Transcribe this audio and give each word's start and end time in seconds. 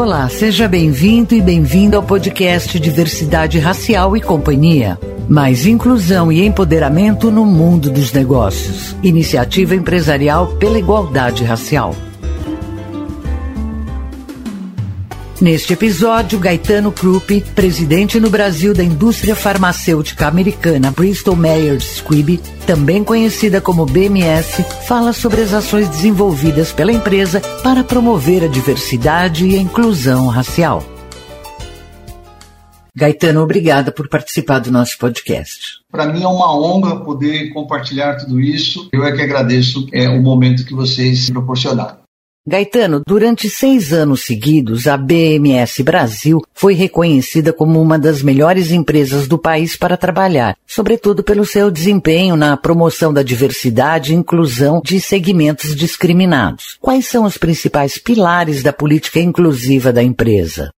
Olá, 0.00 0.26
seja 0.30 0.66
bem-vindo 0.66 1.34
e 1.34 1.42
bem-vinda 1.42 1.98
ao 1.98 2.02
podcast 2.02 2.80
Diversidade 2.80 3.58
Racial 3.58 4.16
e 4.16 4.20
Companhia. 4.22 4.98
Mais 5.28 5.66
inclusão 5.66 6.32
e 6.32 6.42
empoderamento 6.42 7.30
no 7.30 7.44
mundo 7.44 7.90
dos 7.90 8.10
negócios. 8.10 8.96
Iniciativa 9.02 9.74
empresarial 9.74 10.56
pela 10.56 10.78
igualdade 10.78 11.44
racial. 11.44 11.94
Neste 15.40 15.72
episódio, 15.72 16.38
Gaetano 16.38 16.92
Krupp, 16.92 17.40
presidente 17.54 18.20
no 18.20 18.28
Brasil 18.28 18.74
da 18.74 18.84
indústria 18.84 19.34
farmacêutica 19.34 20.28
americana 20.28 20.90
Bristol 20.90 21.34
Myers 21.34 21.96
Squibb, 21.96 22.38
também 22.66 23.02
conhecida 23.02 23.58
como 23.58 23.86
BMS, 23.86 24.62
fala 24.86 25.14
sobre 25.14 25.40
as 25.40 25.54
ações 25.54 25.88
desenvolvidas 25.88 26.72
pela 26.72 26.92
empresa 26.92 27.40
para 27.62 27.82
promover 27.82 28.44
a 28.44 28.48
diversidade 28.48 29.46
e 29.46 29.56
a 29.56 29.58
inclusão 29.58 30.26
racial. 30.28 30.84
Gaetano, 32.94 33.40
obrigada 33.40 33.90
por 33.90 34.10
participar 34.10 34.58
do 34.58 34.70
nosso 34.70 34.98
podcast. 34.98 35.80
Para 35.90 36.12
mim 36.12 36.22
é 36.22 36.28
uma 36.28 36.54
honra 36.54 37.00
poder 37.00 37.50
compartilhar 37.54 38.16
tudo 38.16 38.38
isso. 38.38 38.90
Eu 38.92 39.04
é 39.04 39.12
que 39.12 39.22
agradeço 39.22 39.88
é, 39.90 40.06
o 40.06 40.20
momento 40.20 40.66
que 40.66 40.74
vocês 40.74 41.30
proporcionaram. 41.30 41.99
Gaetano, 42.46 43.02
durante 43.06 43.50
seis 43.50 43.92
anos 43.92 44.24
seguidos, 44.24 44.86
a 44.86 44.96
BMS 44.96 45.82
Brasil 45.82 46.40
foi 46.54 46.72
reconhecida 46.72 47.52
como 47.52 47.80
uma 47.80 47.98
das 47.98 48.22
melhores 48.22 48.72
empresas 48.72 49.28
do 49.28 49.38
país 49.38 49.76
para 49.76 49.96
trabalhar, 49.96 50.56
sobretudo 50.66 51.22
pelo 51.22 51.44
seu 51.44 51.70
desempenho 51.70 52.36
na 52.36 52.56
promoção 52.56 53.12
da 53.12 53.22
diversidade 53.22 54.12
e 54.12 54.16
inclusão 54.16 54.80
de 54.82 54.98
segmentos 55.00 55.76
discriminados. 55.76 56.78
Quais 56.80 57.06
são 57.06 57.24
os 57.24 57.36
principais 57.36 57.98
pilares 57.98 58.62
da 58.62 58.72
política 58.72 59.20
inclusiva 59.20 59.92
da 59.92 60.02
empresa? 60.02 60.70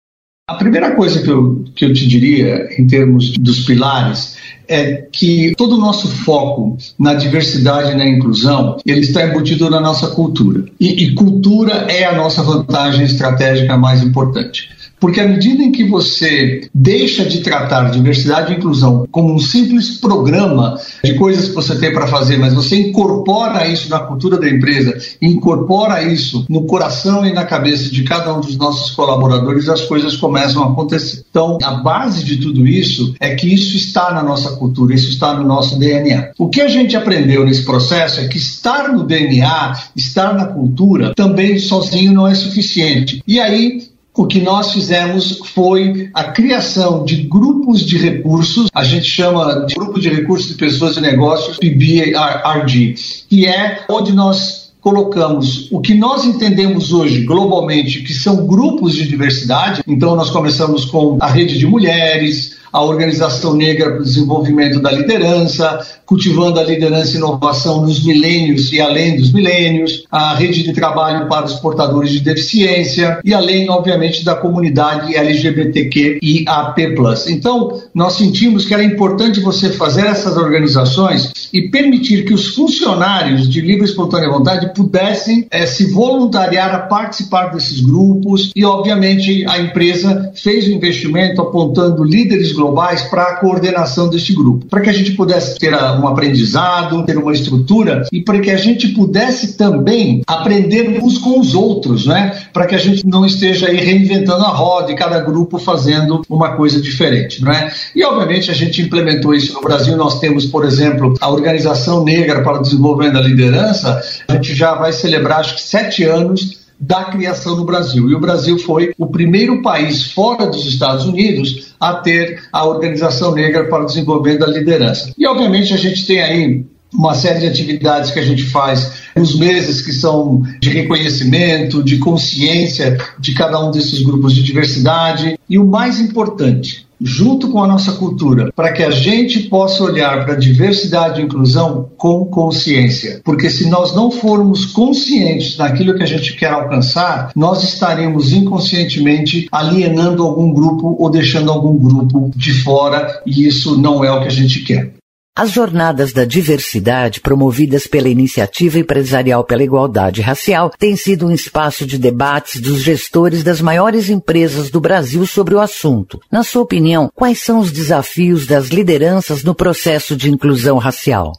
A 0.50 0.54
primeira 0.54 0.96
coisa 0.96 1.22
que 1.22 1.30
eu, 1.30 1.64
que 1.76 1.84
eu 1.84 1.92
te 1.92 2.08
diria, 2.08 2.68
em 2.76 2.84
termos 2.84 3.38
dos 3.38 3.60
pilares, 3.60 4.36
é 4.66 5.06
que 5.12 5.54
todo 5.56 5.76
o 5.76 5.78
nosso 5.78 6.08
foco 6.08 6.76
na 6.98 7.14
diversidade 7.14 7.92
e 7.92 7.94
na 7.94 8.04
inclusão 8.04 8.76
ele 8.84 8.98
está 8.98 9.24
embutido 9.24 9.70
na 9.70 9.80
nossa 9.80 10.08
cultura. 10.08 10.64
E, 10.80 11.04
e 11.04 11.14
cultura 11.14 11.86
é 11.88 12.04
a 12.04 12.16
nossa 12.16 12.42
vantagem 12.42 13.04
estratégica 13.04 13.76
mais 13.76 14.02
importante. 14.02 14.68
Porque 15.00 15.20
à 15.20 15.26
medida 15.26 15.62
em 15.62 15.72
que 15.72 15.84
você 15.84 16.68
deixa 16.74 17.24
de 17.24 17.40
tratar 17.40 17.90
diversidade 17.90 18.52
e 18.52 18.56
inclusão 18.56 19.06
como 19.10 19.34
um 19.34 19.38
simples 19.38 19.98
programa 19.98 20.78
de 21.02 21.14
coisas 21.14 21.48
que 21.48 21.54
você 21.54 21.76
tem 21.78 21.92
para 21.92 22.06
fazer, 22.06 22.36
mas 22.36 22.52
você 22.52 22.76
incorpora 22.76 23.66
isso 23.66 23.88
na 23.88 24.00
cultura 24.00 24.38
da 24.38 24.48
empresa, 24.48 24.96
incorpora 25.20 26.02
isso 26.02 26.44
no 26.48 26.64
coração 26.64 27.24
e 27.26 27.32
na 27.32 27.44
cabeça 27.44 27.90
de 27.90 28.02
cada 28.02 28.34
um 28.34 28.40
dos 28.40 28.56
nossos 28.56 28.90
colaboradores, 28.90 29.68
as 29.68 29.82
coisas 29.82 30.16
começam 30.16 30.62
a 30.62 30.70
acontecer. 30.70 31.24
Então, 31.30 31.58
a 31.62 31.72
base 31.72 32.24
de 32.24 32.36
tudo 32.36 32.66
isso 32.66 33.14
é 33.18 33.34
que 33.34 33.52
isso 33.52 33.76
está 33.76 34.12
na 34.12 34.22
nossa 34.22 34.56
cultura, 34.56 34.94
isso 34.94 35.08
está 35.08 35.34
no 35.34 35.44
nosso 35.44 35.78
DNA. 35.78 36.32
O 36.38 36.48
que 36.48 36.60
a 36.60 36.68
gente 36.68 36.96
aprendeu 36.96 37.44
nesse 37.44 37.64
processo 37.64 38.20
é 38.20 38.28
que 38.28 38.36
estar 38.36 38.92
no 38.92 39.04
DNA, 39.04 39.78
estar 39.96 40.34
na 40.34 40.46
cultura, 40.46 41.14
também 41.14 41.58
sozinho 41.58 42.12
não 42.12 42.26
é 42.26 42.34
suficiente. 42.34 43.22
E 43.26 43.40
aí 43.40 43.90
o 44.14 44.26
que 44.26 44.40
nós 44.40 44.72
fizemos 44.72 45.40
foi 45.54 46.10
a 46.12 46.24
criação 46.24 47.04
de 47.04 47.22
grupos 47.22 47.80
de 47.80 47.96
recursos, 47.96 48.68
a 48.74 48.84
gente 48.84 49.06
chama 49.06 49.66
de 49.66 49.74
grupo 49.74 50.00
de 50.00 50.08
recursos 50.08 50.48
de 50.48 50.54
pessoas 50.54 50.96
e 50.96 51.00
negócios, 51.00 51.58
PBRD, 51.58 52.94
que 53.28 53.46
é 53.46 53.84
onde 53.88 54.12
nós 54.12 54.70
colocamos 54.80 55.70
o 55.70 55.80
que 55.80 55.94
nós 55.94 56.24
entendemos 56.24 56.92
hoje 56.92 57.24
globalmente 57.24 58.00
que 58.00 58.14
são 58.14 58.46
grupos 58.46 58.94
de 58.94 59.06
diversidade. 59.06 59.82
Então 59.86 60.16
nós 60.16 60.30
começamos 60.30 60.86
com 60.86 61.18
a 61.20 61.26
rede 61.26 61.58
de 61.58 61.66
mulheres, 61.66 62.56
a 62.72 62.82
Organização 62.82 63.54
Negra 63.54 63.90
para 63.90 64.00
o 64.00 64.04
Desenvolvimento 64.04 64.80
da 64.80 64.90
Liderança, 64.90 65.80
cultivando 66.06 66.58
a 66.58 66.62
liderança 66.64 67.14
e 67.14 67.16
inovação 67.16 67.82
nos 67.82 68.04
milênios 68.04 68.72
e 68.72 68.80
além 68.80 69.16
dos 69.16 69.32
milênios, 69.32 70.04
a 70.10 70.34
rede 70.34 70.62
de 70.62 70.72
trabalho 70.72 71.28
para 71.28 71.46
os 71.46 71.54
portadores 71.54 72.10
de 72.10 72.20
deficiência 72.20 73.20
e 73.24 73.32
além, 73.32 73.70
obviamente, 73.70 74.24
da 74.24 74.34
comunidade 74.34 75.14
LGBTQ 75.14 76.18
e 76.22 76.44
AP+. 76.48 76.80
Então, 77.28 77.80
nós 77.94 78.14
sentimos 78.14 78.64
que 78.64 78.74
era 78.74 78.82
importante 78.82 79.40
você 79.40 79.70
fazer 79.70 80.06
essas 80.06 80.36
organizações 80.36 81.48
e 81.52 81.68
permitir 81.68 82.24
que 82.24 82.34
os 82.34 82.54
funcionários 82.54 83.48
de 83.48 83.60
livre 83.60 83.82
e 83.82 83.90
espontânea 83.90 84.30
vontade 84.30 84.74
pudessem 84.74 85.46
é, 85.50 85.66
se 85.66 85.92
voluntariar 85.92 86.74
a 86.74 86.78
participar 86.80 87.52
desses 87.52 87.80
grupos 87.80 88.50
e, 88.54 88.64
obviamente, 88.64 89.44
a 89.46 89.58
empresa 89.60 90.32
fez 90.34 90.66
o 90.66 90.72
investimento 90.72 91.40
apontando 91.40 92.02
líderes 92.02 92.52
globais 92.60 93.02
para 93.04 93.22
a 93.22 93.36
coordenação 93.36 94.10
deste 94.10 94.34
grupo, 94.34 94.66
para 94.66 94.82
que 94.82 94.90
a 94.90 94.92
gente 94.92 95.12
pudesse 95.12 95.58
ter 95.58 95.74
um 95.74 96.06
aprendizado, 96.06 97.04
ter 97.06 97.16
uma 97.16 97.32
estrutura 97.32 98.04
e 98.12 98.20
para 98.20 98.38
que 98.38 98.50
a 98.50 98.56
gente 98.56 98.88
pudesse 98.88 99.56
também 99.56 100.22
aprender 100.26 101.00
uns 101.02 101.16
com 101.16 101.40
os 101.40 101.54
outros, 101.54 102.04
né? 102.04 102.38
Para 102.52 102.66
que 102.66 102.74
a 102.74 102.78
gente 102.78 103.06
não 103.06 103.24
esteja 103.24 103.68
aí 103.68 103.76
reinventando 103.76 104.44
a 104.44 104.48
roda 104.48 104.92
e 104.92 104.94
cada 104.94 105.18
grupo 105.20 105.58
fazendo 105.58 106.22
uma 106.28 106.50
coisa 106.50 106.80
diferente, 106.80 107.42
não 107.42 107.50
é? 107.50 107.72
E 107.96 108.04
obviamente 108.04 108.50
a 108.50 108.54
gente 108.54 108.82
implementou 108.82 109.34
isso 109.34 109.54
no 109.54 109.62
Brasil. 109.62 109.96
Nós 109.96 110.20
temos, 110.20 110.44
por 110.44 110.64
exemplo, 110.64 111.14
a 111.18 111.30
Organização 111.30 112.04
Negra 112.04 112.42
para 112.42 112.58
o 112.58 112.62
Desenvolvimento 112.62 113.14
da 113.14 113.20
Liderança. 113.22 114.02
A 114.28 114.34
gente 114.34 114.54
já 114.54 114.74
vai 114.74 114.92
celebrar 114.92 115.40
acho 115.40 115.54
que 115.54 115.62
sete 115.62 116.04
anos 116.04 116.59
da 116.80 117.04
criação 117.04 117.56
no 117.56 117.64
Brasil. 117.64 118.08
E 118.08 118.14
o 118.14 118.20
Brasil 118.20 118.58
foi 118.58 118.94
o 118.96 119.06
primeiro 119.06 119.60
país 119.60 120.12
fora 120.12 120.46
dos 120.46 120.64
Estados 120.66 121.04
Unidos 121.04 121.74
a 121.78 121.94
ter 121.94 122.42
a 122.50 122.64
Organização 122.64 123.34
Negra 123.34 123.68
para 123.68 123.82
o 123.82 123.86
Desenvolvimento 123.86 124.40
da 124.40 124.46
Liderança. 124.46 125.12
E, 125.18 125.26
obviamente, 125.26 125.74
a 125.74 125.76
gente 125.76 126.06
tem 126.06 126.22
aí 126.22 126.64
uma 126.92 127.14
série 127.14 127.40
de 127.40 127.46
atividades 127.46 128.10
que 128.10 128.18
a 128.18 128.24
gente 128.24 128.44
faz 128.44 128.92
nos 129.14 129.38
meses 129.38 129.82
que 129.82 129.92
são 129.92 130.42
de 130.60 130.70
reconhecimento, 130.70 131.84
de 131.84 131.98
consciência 131.98 132.98
de 133.18 133.32
cada 133.34 133.64
um 133.64 133.70
desses 133.70 134.02
grupos 134.02 134.34
de 134.34 134.42
diversidade. 134.42 135.38
E 135.48 135.58
o 135.58 135.64
mais 135.64 136.00
importante, 136.00 136.86
junto 137.00 137.48
com 137.48 137.62
a 137.62 137.66
nossa 137.66 137.92
cultura, 137.92 138.52
para 138.54 138.72
que 138.72 138.82
a 138.82 138.90
gente 138.90 139.40
possa 139.48 139.82
olhar 139.82 140.24
para 140.24 140.34
a 140.34 140.38
diversidade 140.38 141.20
e 141.20 141.24
inclusão 141.24 141.88
com 141.96 142.24
consciência. 142.26 143.20
Porque 143.24 143.48
se 143.48 143.68
nós 143.68 143.94
não 143.94 144.10
formos 144.10 144.66
conscientes 144.66 145.56
daquilo 145.56 145.94
que 145.94 146.02
a 146.02 146.06
gente 146.06 146.36
quer 146.36 146.52
alcançar, 146.52 147.30
nós 147.34 147.62
estaremos 147.62 148.32
inconscientemente 148.32 149.48
alienando 149.50 150.22
algum 150.22 150.52
grupo 150.52 150.96
ou 150.98 151.10
deixando 151.10 151.50
algum 151.50 151.76
grupo 151.76 152.30
de 152.36 152.52
fora, 152.52 153.22
e 153.26 153.46
isso 153.46 153.76
não 153.80 154.04
é 154.04 154.12
o 154.12 154.20
que 154.20 154.28
a 154.28 154.32
gente 154.32 154.60
quer. 154.60 154.99
As 155.36 155.52
jornadas 155.52 156.12
da 156.12 156.24
diversidade, 156.24 157.20
promovidas 157.20 157.86
pela 157.86 158.08
Iniciativa 158.08 158.80
Empresarial 158.80 159.44
pela 159.44 159.62
Igualdade 159.62 160.20
Racial, 160.20 160.70
têm 160.76 160.96
sido 160.96 161.26
um 161.26 161.30
espaço 161.30 161.86
de 161.86 161.96
debates 161.96 162.60
dos 162.60 162.82
gestores 162.82 163.44
das 163.44 163.60
maiores 163.60 164.10
empresas 164.10 164.70
do 164.70 164.80
Brasil 164.80 165.24
sobre 165.24 165.54
o 165.54 165.60
assunto. 165.60 166.20
Na 166.30 166.42
sua 166.42 166.62
opinião, 166.62 167.08
quais 167.14 167.40
são 167.40 167.60
os 167.60 167.70
desafios 167.70 168.44
das 168.44 168.68
lideranças 168.68 169.44
no 169.44 169.54
processo 169.54 170.16
de 170.16 170.30
inclusão 170.30 170.78
racial? 170.78 171.32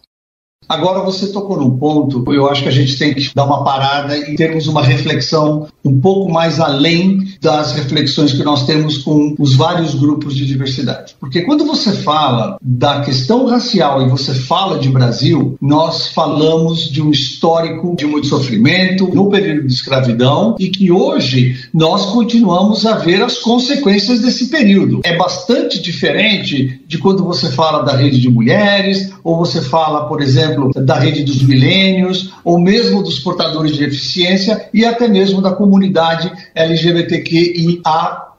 Agora 0.69 1.03
você 1.03 1.27
tocou 1.33 1.57
num 1.57 1.77
ponto, 1.77 2.23
eu 2.33 2.47
acho 2.49 2.63
que 2.63 2.69
a 2.69 2.71
gente 2.71 2.97
tem 2.97 3.13
que 3.13 3.35
dar 3.35 3.43
uma 3.43 3.61
parada 3.61 4.17
e 4.17 4.35
termos 4.35 4.67
uma 4.67 4.81
reflexão 4.81 5.67
um 5.83 5.99
pouco 5.99 6.31
mais 6.31 6.59
além 6.59 7.19
das 7.41 7.73
reflexões 7.73 8.33
que 8.33 8.43
nós 8.43 8.65
temos 8.65 8.99
com 8.99 9.35
os 9.39 9.55
vários 9.55 9.95
grupos 9.95 10.35
de 10.35 10.45
diversidade. 10.45 11.15
Porque 11.19 11.41
quando 11.41 11.65
você 11.65 11.91
fala 11.91 12.57
da 12.61 13.01
questão 13.01 13.45
racial 13.47 14.01
e 14.01 14.09
você 14.09 14.33
fala 14.33 14.77
de 14.77 14.89
Brasil, 14.89 15.57
nós 15.59 16.07
falamos 16.07 16.89
de 16.89 17.01
um 17.01 17.09
histórico 17.09 17.95
de 17.97 18.05
muito 18.05 18.27
sofrimento 18.27 19.07
no 19.13 19.29
período 19.29 19.67
de 19.67 19.73
escravidão 19.73 20.55
e 20.59 20.69
que 20.69 20.91
hoje 20.91 21.55
nós 21.73 22.07
continuamos 22.07 22.85
a 22.85 22.97
ver 22.97 23.21
as 23.23 23.39
consequências 23.39 24.19
desse 24.19 24.49
período. 24.49 25.01
É 25.03 25.17
bastante 25.17 25.81
diferente 25.81 26.81
de 26.87 26.97
quando 26.97 27.23
você 27.23 27.49
fala 27.49 27.83
da 27.83 27.95
rede 27.95 28.19
de 28.19 28.29
mulheres 28.29 29.11
ou 29.23 29.37
você 29.37 29.61
fala, 29.61 30.07
por 30.07 30.21
exemplo, 30.21 30.71
da 30.73 30.95
rede 30.95 31.23
dos 31.23 31.43
milênios, 31.43 32.31
ou 32.43 32.59
mesmo 32.59 33.03
dos 33.03 33.19
portadores 33.19 33.73
de 33.73 33.79
deficiência 33.79 34.69
e 34.73 34.83
até 34.83 35.07
mesmo 35.07 35.41
da 35.41 35.51
comunidade 35.51 35.70
LGBTQIA 36.55 38.31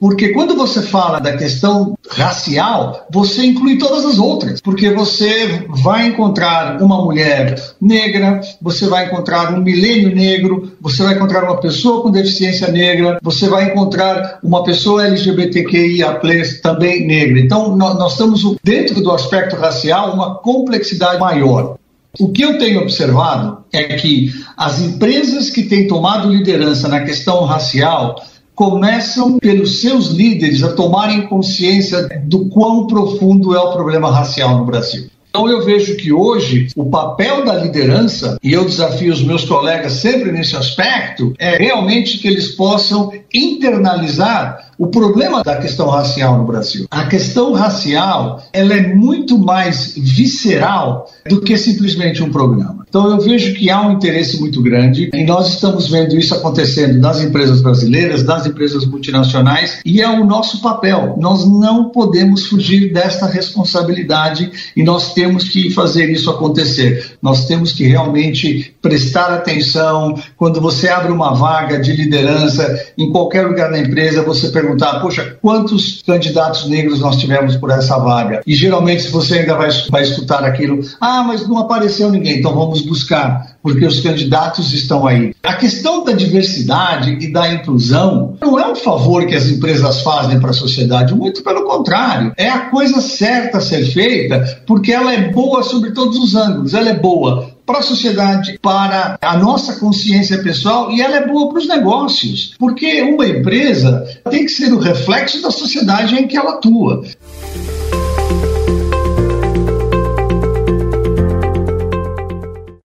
porque 0.00 0.30
quando 0.30 0.56
você 0.56 0.82
fala 0.82 1.20
da 1.20 1.36
questão 1.36 1.96
racial, 2.10 3.06
você 3.12 3.46
inclui 3.46 3.78
todas 3.78 4.04
as 4.04 4.18
outras. 4.18 4.60
Porque 4.60 4.90
você 4.90 5.64
vai 5.68 6.08
encontrar 6.08 6.82
uma 6.82 7.00
mulher 7.04 7.54
negra, 7.80 8.40
você 8.60 8.88
vai 8.88 9.06
encontrar 9.06 9.54
um 9.54 9.62
milênio 9.62 10.14
negro, 10.14 10.72
você 10.80 11.04
vai 11.04 11.14
encontrar 11.14 11.44
uma 11.44 11.60
pessoa 11.60 12.02
com 12.02 12.10
deficiência 12.10 12.72
negra, 12.72 13.18
você 13.22 13.48
vai 13.48 13.66
encontrar 13.66 14.40
uma 14.42 14.64
pessoa 14.64 15.06
LGBTQIA 15.06 16.20
também 16.60 17.06
negra. 17.06 17.38
Então, 17.38 17.76
nós 17.76 18.12
estamos 18.12 18.42
dentro 18.64 19.00
do 19.00 19.12
aspecto 19.12 19.54
racial 19.54 20.12
uma 20.12 20.36
complexidade 20.36 21.20
maior. 21.20 21.76
O 22.18 22.32
que 22.32 22.42
eu 22.42 22.58
tenho 22.58 22.80
observado 22.80 23.64
é 23.72 23.84
que 23.84 24.32
as 24.56 24.80
empresas 24.80 25.50
que 25.50 25.64
têm 25.64 25.86
tomado 25.86 26.32
liderança 26.32 26.88
na 26.88 27.04
questão 27.04 27.44
racial 27.44 28.16
começam 28.54 29.38
pelos 29.38 29.80
seus 29.80 30.08
líderes 30.08 30.64
a 30.64 30.72
tomarem 30.72 31.28
consciência 31.28 32.08
do 32.24 32.48
quão 32.48 32.86
profundo 32.86 33.54
é 33.54 33.60
o 33.60 33.72
problema 33.72 34.10
racial 34.10 34.58
no 34.58 34.64
Brasil. 34.64 35.08
Então 35.30 35.48
eu 35.48 35.64
vejo 35.64 35.96
que 35.96 36.12
hoje 36.12 36.68
o 36.74 36.86
papel 36.86 37.44
da 37.44 37.54
liderança, 37.54 38.38
e 38.42 38.52
eu 38.52 38.64
desafio 38.64 39.12
os 39.12 39.22
meus 39.22 39.44
colegas 39.44 39.92
sempre 39.92 40.32
nesse 40.32 40.56
aspecto, 40.56 41.34
é 41.38 41.56
realmente 41.56 42.18
que 42.18 42.26
eles 42.26 42.48
possam 42.56 43.12
internalizar 43.32 44.67
o 44.78 44.86
problema 44.86 45.42
da 45.42 45.56
questão 45.56 45.88
racial 45.88 46.38
no 46.38 46.44
Brasil. 46.44 46.86
A 46.88 47.06
questão 47.06 47.52
racial, 47.52 48.42
ela 48.52 48.74
é 48.74 48.94
muito 48.94 49.36
mais 49.36 49.94
visceral 49.96 51.10
do 51.28 51.40
que 51.40 51.56
simplesmente 51.58 52.22
um 52.22 52.30
programa. 52.30 52.86
Então 52.88 53.10
eu 53.10 53.20
vejo 53.20 53.54
que 53.54 53.70
há 53.70 53.86
um 53.86 53.92
interesse 53.92 54.38
muito 54.40 54.62
grande 54.62 55.10
e 55.12 55.24
nós 55.24 55.48
estamos 55.48 55.88
vendo 55.88 56.16
isso 56.16 56.34
acontecendo 56.34 56.98
nas 56.98 57.20
empresas 57.20 57.60
brasileiras, 57.60 58.24
nas 58.24 58.46
empresas 58.46 58.86
multinacionais 58.86 59.80
e 59.84 60.00
é 60.00 60.08
o 60.08 60.24
nosso 60.24 60.62
papel. 60.62 61.16
Nós 61.18 61.44
não 61.44 61.90
podemos 61.90 62.46
fugir 62.46 62.92
desta 62.92 63.26
responsabilidade 63.26 64.50
e 64.76 64.82
nós 64.82 65.12
temos 65.12 65.48
que 65.48 65.70
fazer 65.70 66.10
isso 66.10 66.30
acontecer. 66.30 67.18
Nós 67.20 67.46
temos 67.46 67.72
que 67.72 67.84
realmente 67.84 68.74
prestar 68.80 69.32
atenção 69.32 70.14
quando 70.36 70.60
você 70.60 70.88
abre 70.88 71.12
uma 71.12 71.34
vaga 71.34 71.78
de 71.78 71.92
liderança 71.92 72.92
em 72.96 73.10
qualquer 73.10 73.46
lugar 73.46 73.70
da 73.70 73.78
empresa, 73.78 74.22
você 74.22 74.48
pergunta 74.48 74.68
perguntar, 74.68 75.00
poxa, 75.00 75.38
quantos 75.40 76.02
candidatos 76.02 76.68
negros 76.68 77.00
nós 77.00 77.16
tivemos 77.16 77.56
por 77.56 77.70
essa 77.70 77.98
vaga? 77.98 78.42
E 78.46 78.54
geralmente, 78.54 79.02
se 79.02 79.10
você 79.10 79.40
ainda 79.40 79.56
vai, 79.56 79.70
vai 79.90 80.02
escutar 80.02 80.44
aquilo, 80.44 80.80
ah, 81.00 81.22
mas 81.22 81.46
não 81.48 81.58
apareceu 81.58 82.10
ninguém, 82.10 82.38
então 82.38 82.54
vamos 82.54 82.77
buscar, 82.82 83.56
porque 83.62 83.84
os 83.84 84.00
candidatos 84.00 84.72
estão 84.72 85.06
aí. 85.06 85.34
A 85.42 85.54
questão 85.54 86.04
da 86.04 86.12
diversidade 86.12 87.18
e 87.20 87.32
da 87.32 87.52
inclusão 87.52 88.36
não 88.40 88.58
é 88.58 88.70
um 88.70 88.74
favor 88.74 89.26
que 89.26 89.34
as 89.34 89.48
empresas 89.48 90.02
fazem 90.02 90.40
para 90.40 90.50
a 90.50 90.54
sociedade, 90.54 91.14
muito 91.14 91.42
pelo 91.42 91.64
contrário, 91.64 92.32
é 92.36 92.48
a 92.48 92.70
coisa 92.70 93.00
certa 93.00 93.58
a 93.58 93.60
ser 93.60 93.84
feita, 93.84 94.62
porque 94.66 94.92
ela 94.92 95.12
é 95.12 95.30
boa 95.30 95.62
sobre 95.62 95.92
todos 95.92 96.16
os 96.18 96.34
ângulos. 96.34 96.74
Ela 96.74 96.90
é 96.90 96.94
boa 96.94 97.50
para 97.68 97.80
a 97.80 97.82
sociedade, 97.82 98.58
para 98.62 99.18
a 99.20 99.36
nossa 99.36 99.78
consciência 99.78 100.38
pessoal 100.42 100.90
e 100.90 101.02
ela 101.02 101.16
é 101.16 101.26
boa 101.26 101.50
para 101.50 101.58
os 101.58 101.68
negócios, 101.68 102.54
porque 102.58 103.02
uma 103.02 103.26
empresa 103.26 104.06
tem 104.30 104.46
que 104.46 104.50
ser 104.50 104.72
o 104.72 104.78
reflexo 104.78 105.42
da 105.42 105.50
sociedade 105.50 106.14
em 106.14 106.26
que 106.26 106.36
ela 106.36 106.52
atua. 106.52 107.04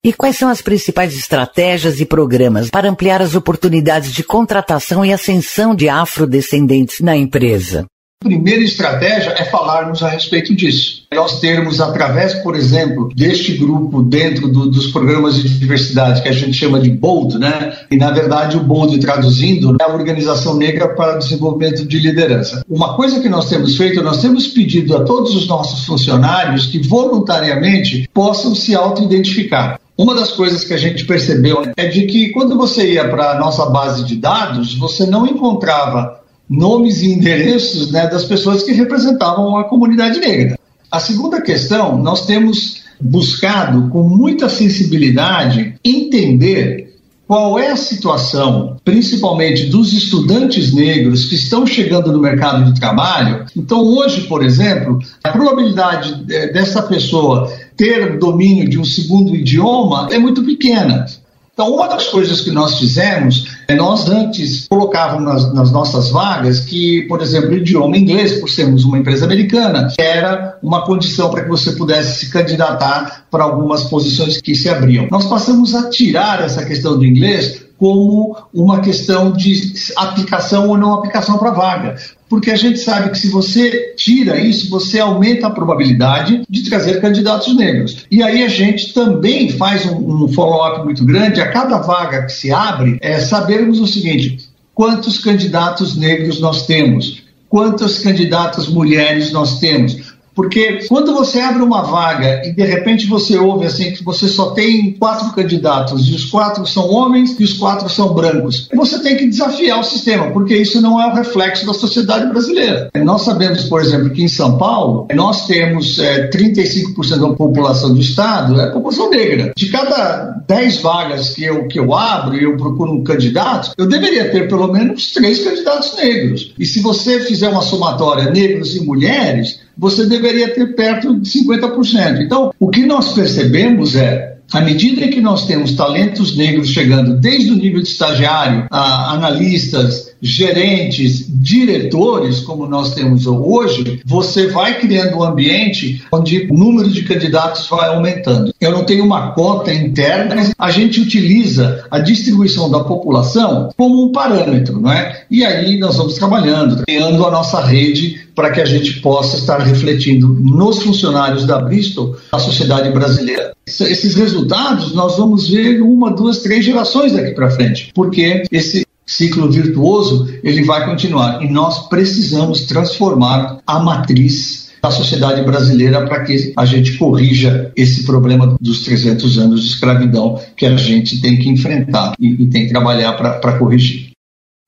E 0.09 0.13
quais 0.13 0.39
são 0.39 0.49
as 0.49 0.59
principais 0.59 1.15
estratégias 1.15 1.99
e 1.99 2.05
programas 2.05 2.71
para 2.71 2.89
ampliar 2.89 3.21
as 3.21 3.35
oportunidades 3.35 4.11
de 4.11 4.23
contratação 4.23 5.05
e 5.05 5.13
ascensão 5.13 5.75
de 5.75 5.87
afrodescendentes 5.87 6.99
na 6.99 7.15
empresa? 7.15 7.85
primeira 8.21 8.61
estratégia 8.61 9.33
é 9.37 9.45
falarmos 9.45 10.03
a 10.03 10.09
respeito 10.09 10.53
disso. 10.53 11.03
Nós 11.13 11.39
termos, 11.39 11.79
através, 11.79 12.33
por 12.35 12.53
exemplo, 12.53 13.09
deste 13.15 13.53
grupo 13.53 14.01
dentro 14.03 14.49
do, 14.49 14.69
dos 14.69 14.87
programas 14.87 15.35
de 15.35 15.57
diversidade, 15.57 16.21
que 16.21 16.27
a 16.27 16.33
gente 16.33 16.51
chama 16.51 16.81
de 16.81 16.89
BOLD, 16.89 17.39
né? 17.39 17.77
E, 17.89 17.95
na 17.95 18.11
verdade, 18.11 18.57
o 18.57 18.63
BOLD, 18.63 18.99
traduzindo, 18.99 19.77
é 19.79 19.83
a 19.85 19.93
Organização 19.93 20.57
Negra 20.57 20.89
para 20.89 21.17
Desenvolvimento 21.17 21.85
de 21.85 21.97
Liderança. 21.97 22.61
Uma 22.69 22.93
coisa 22.95 23.21
que 23.21 23.29
nós 23.29 23.47
temos 23.47 23.77
feito, 23.77 24.03
nós 24.03 24.21
temos 24.21 24.47
pedido 24.47 24.97
a 24.97 25.05
todos 25.05 25.33
os 25.33 25.47
nossos 25.47 25.85
funcionários 25.85 26.65
que 26.65 26.85
voluntariamente 26.85 28.09
possam 28.13 28.53
se 28.53 28.75
auto-identificar. 28.75 29.78
Uma 29.99 30.15
das 30.15 30.31
coisas 30.31 30.63
que 30.63 30.73
a 30.73 30.77
gente 30.77 31.03
percebeu 31.03 31.61
é 31.75 31.87
de 31.87 32.03
que 32.03 32.29
quando 32.29 32.55
você 32.55 32.93
ia 32.93 33.09
para 33.09 33.31
a 33.31 33.37
nossa 33.37 33.65
base 33.65 34.05
de 34.05 34.15
dados, 34.15 34.73
você 34.73 35.05
não 35.05 35.27
encontrava 35.27 36.21
nomes 36.49 37.01
e 37.01 37.11
endereços 37.11 37.91
né, 37.91 38.07
das 38.07 38.23
pessoas 38.23 38.63
que 38.63 38.71
representavam 38.71 39.57
a 39.57 39.65
comunidade 39.65 40.21
negra. 40.21 40.57
A 40.89 41.01
segunda 41.01 41.41
questão, 41.41 41.97
nós 41.97 42.25
temos 42.25 42.81
buscado 42.97 43.89
com 43.89 44.03
muita 44.03 44.47
sensibilidade 44.47 45.75
entender 45.83 46.89
qual 47.27 47.59
é 47.59 47.69
a 47.69 47.75
situação, 47.75 48.77
principalmente 48.83 49.65
dos 49.65 49.91
estudantes 49.91 50.73
negros 50.73 51.25
que 51.25 51.35
estão 51.35 51.67
chegando 51.67 52.11
no 52.11 52.19
mercado 52.19 52.71
de 52.71 52.79
trabalho. 52.79 53.45
Então, 53.55 53.83
hoje, 53.83 54.21
por 54.21 54.43
exemplo, 54.43 54.97
a 55.23 55.29
probabilidade 55.29 56.25
eh, 56.27 56.51
dessa 56.53 56.81
pessoa 56.81 57.51
ter 57.79 58.19
domínio 58.19 58.67
de 58.67 58.77
um 58.77 58.83
segundo 58.83 59.33
idioma 59.33 60.09
é 60.11 60.19
muito 60.19 60.43
pequena. 60.43 61.05
Então, 61.53 61.73
uma 61.73 61.87
das 61.87 62.07
coisas 62.07 62.41
que 62.41 62.51
nós 62.51 62.77
fizemos, 62.77 63.47
é 63.67 63.75
nós 63.75 64.07
antes 64.09 64.67
colocávamos 64.67 65.25
nas, 65.25 65.53
nas, 65.53 65.71
nossas 65.71 66.09
vagas 66.09 66.61
que, 66.61 67.03
por 67.03 67.21
exemplo, 67.21 67.51
o 67.51 67.53
idioma 67.53 67.97
inglês, 67.97 68.39
por 68.39 68.49
sermos 68.49 68.83
uma 68.83 68.97
empresa 68.97 69.25
americana, 69.25 69.87
era 69.97 70.57
uma 70.61 70.85
condição 70.85 71.29
para 71.29 71.43
que 71.43 71.49
você 71.49 71.71
pudesse 71.73 72.25
se 72.25 72.31
candidatar 72.31 73.25
para 73.31 73.43
algumas 73.43 73.85
posições 73.85 74.41
que 74.41 74.55
se 74.55 74.69
abriam. 74.69 75.07
Nós 75.11 75.25
passamos 75.25 75.75
a 75.75 75.89
tirar 75.89 76.41
essa 76.41 76.65
questão 76.65 76.97
do 76.97 77.05
inglês 77.05 77.61
como 77.79 78.35
uma 78.53 78.81
questão 78.81 79.31
de 79.31 79.73
aplicação 79.95 80.67
ou 80.67 80.77
não 80.77 80.93
aplicação 80.93 81.37
para 81.37 81.51
vaga 81.51 81.95
porque 82.29 82.51
a 82.51 82.55
gente 82.55 82.79
sabe 82.79 83.09
que 83.09 83.17
se 83.17 83.29
você 83.29 83.95
tira 83.97 84.39
isso, 84.39 84.69
você 84.69 84.99
aumenta 84.99 85.47
a 85.47 85.49
probabilidade 85.49 86.43
de 86.47 86.69
trazer 86.69 87.01
candidatos 87.01 87.55
negros. 87.55 88.05
E 88.11 88.21
aí 88.21 88.43
a 88.43 88.47
gente 88.47 88.93
também 88.93 89.49
faz 89.49 89.85
um, 89.87 90.25
um 90.25 90.27
follow-up 90.27 90.85
muito 90.85 91.03
grande 91.03 91.41
a 91.41 91.51
cada 91.51 91.79
vaga 91.79 92.25
que 92.25 92.31
se 92.31 92.51
abre, 92.51 92.99
é 93.01 93.19
sabermos 93.19 93.79
o 93.79 93.87
seguinte: 93.87 94.47
quantos 94.75 95.17
candidatos 95.17 95.97
negros 95.97 96.39
nós 96.39 96.67
temos? 96.67 97.23
Quantas 97.49 97.97
candidatas 97.97 98.67
mulheres 98.67 99.31
nós 99.31 99.59
temos? 99.59 100.08
Porque 100.39 100.87
quando 100.87 101.13
você 101.13 101.41
abre 101.41 101.61
uma 101.61 101.81
vaga 101.81 102.41
e 102.45 102.53
de 102.53 102.63
repente 102.63 103.05
você 103.07 103.37
ouve 103.37 103.65
assim 103.65 103.91
que 103.91 104.01
você 104.01 104.25
só 104.25 104.51
tem 104.51 104.93
quatro 104.93 105.33
candidatos 105.33 106.07
e 106.07 106.15
os 106.15 106.23
quatro 106.23 106.65
são 106.65 106.89
homens 106.89 107.37
e 107.37 107.43
os 107.43 107.51
quatro 107.51 107.89
são 107.89 108.13
brancos, 108.13 108.69
você 108.73 108.99
tem 108.99 109.17
que 109.17 109.27
desafiar 109.27 109.81
o 109.81 109.83
sistema, 109.83 110.31
porque 110.31 110.55
isso 110.55 110.81
não 110.81 111.01
é 111.01 111.07
o 111.07 111.13
reflexo 111.13 111.65
da 111.65 111.73
sociedade 111.73 112.29
brasileira. 112.29 112.89
Nós 113.03 113.23
sabemos, 113.23 113.65
por 113.65 113.81
exemplo, 113.81 114.11
que 114.11 114.23
em 114.23 114.29
São 114.29 114.57
Paulo 114.57 115.09
nós 115.13 115.45
temos 115.45 115.99
é, 115.99 116.29
35% 116.29 117.19
da 117.19 117.35
população 117.35 117.93
do 117.93 117.99
estado 117.99 118.61
é 118.61 118.71
população 118.71 119.09
negra. 119.09 119.51
De 119.57 119.67
cada 119.67 120.41
10 120.47 120.77
vagas 120.77 121.31
que 121.31 121.43
eu, 121.43 121.67
que 121.67 121.77
eu 121.77 121.93
abro 121.93 122.37
e 122.37 122.45
eu 122.45 122.55
procuro 122.55 122.93
um 122.93 123.03
candidato, 123.03 123.73
eu 123.77 123.85
deveria 123.85 124.31
ter 124.31 124.47
pelo 124.47 124.71
menos 124.71 125.11
três 125.11 125.43
candidatos 125.43 125.93
negros. 125.97 126.53
E 126.57 126.65
se 126.65 126.79
você 126.79 127.19
fizer 127.19 127.49
uma 127.49 127.61
somatória 127.61 128.31
negros 128.31 128.73
e 128.77 128.85
mulheres, 128.85 129.59
você 129.79 130.05
deveria 130.05 130.53
ter 130.53 130.75
perto 130.75 131.17
de 131.17 131.29
50%. 131.29 132.21
Então, 132.21 132.53
o 132.59 132.69
que 132.69 132.85
nós 132.85 133.13
percebemos 133.13 133.95
é 133.95 134.37
à 134.51 134.61
medida 134.61 135.07
que 135.07 135.21
nós 135.21 135.45
temos 135.45 135.73
talentos 135.73 136.35
negros 136.35 136.69
chegando 136.69 137.15
desde 137.15 137.51
o 137.51 137.55
nível 137.55 137.81
de 137.81 137.87
estagiário 137.87 138.67
a 138.69 139.13
analistas, 139.13 140.08
gerentes, 140.21 141.25
diretores, 141.29 142.41
como 142.41 142.67
nós 142.67 142.93
temos 142.93 143.25
hoje, 143.25 144.01
você 144.05 144.47
vai 144.47 144.79
criando 144.79 145.17
um 145.17 145.23
ambiente 145.23 146.03
onde 146.11 146.47
o 146.49 146.53
número 146.53 146.89
de 146.89 147.03
candidatos 147.03 147.67
vai 147.69 147.89
aumentando. 147.89 148.53
Eu 148.59 148.71
não 148.71 148.83
tenho 148.83 149.05
uma 149.05 149.31
cota 149.31 149.73
interna, 149.73 150.35
mas 150.35 150.53
a 150.57 150.71
gente 150.71 150.99
utiliza 150.99 151.85
a 151.89 151.99
distribuição 151.99 152.69
da 152.69 152.83
população 152.83 153.69
como 153.77 154.03
um 154.05 154.11
parâmetro, 154.11 154.79
não 154.79 154.91
é? 154.91 155.23
E 155.29 155.45
aí 155.45 155.77
nós 155.77 155.97
vamos 155.97 156.15
trabalhando, 156.15 156.83
criando 156.83 157.25
a 157.25 157.31
nossa 157.31 157.61
rede 157.61 158.27
para 158.35 158.51
que 158.51 158.61
a 158.61 158.65
gente 158.65 159.01
possa 159.01 159.37
estar 159.37 159.59
refletindo 159.59 160.27
nos 160.27 160.81
funcionários 160.81 161.45
da 161.45 161.59
Bristol 161.59 162.15
a 162.31 162.39
sociedade 162.39 162.89
brasileira. 162.89 163.53
Esses 163.67 164.15
resultados 164.15 164.93
nós 164.93 165.17
vamos 165.17 165.49
ver 165.49 165.81
uma, 165.81 166.11
duas, 166.11 166.39
três 166.39 166.65
gerações 166.65 167.13
daqui 167.13 167.31
para 167.31 167.51
frente, 167.51 167.91
porque 167.93 168.43
esse 168.51 168.87
ciclo 169.09 169.51
virtuoso 169.51 170.31
ele 170.43 170.63
vai 170.63 170.85
continuar 170.85 171.43
e 171.43 171.49
nós 171.49 171.87
precisamos 171.87 172.61
transformar 172.65 173.59
a 173.65 173.79
matriz 173.79 174.69
da 174.81 174.91
sociedade 174.91 175.41
brasileira 175.41 176.05
para 176.05 176.23
que 176.23 176.53
a 176.55 176.63
gente 176.63 176.97
corrija 176.97 177.71
esse 177.75 178.05
problema 178.05 178.55
dos 178.61 178.83
300 178.83 179.37
anos 179.39 179.63
de 179.63 179.69
escravidão 179.69 180.39
que 180.55 180.65
a 180.65 180.77
gente 180.77 181.19
tem 181.21 181.37
que 181.37 181.49
enfrentar 181.49 182.13
e, 182.19 182.43
e 182.43 182.49
tem 182.49 182.67
que 182.67 182.71
trabalhar 182.71 183.13
para 183.13 183.57
corrigir. 183.57 184.11